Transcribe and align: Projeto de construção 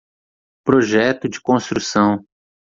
Projeto 0.65 1.29
de 1.29 1.39
construção 1.39 2.25